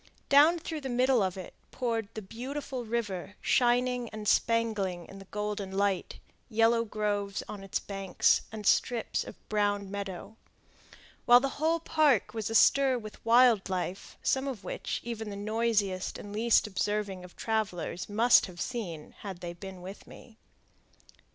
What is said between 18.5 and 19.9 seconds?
seen had they been